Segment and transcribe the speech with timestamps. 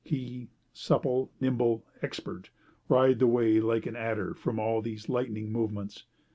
[0.03, 2.49] He, supple, nimble, expert,
[2.89, 6.05] writhed away like an adder from all these lightning movements.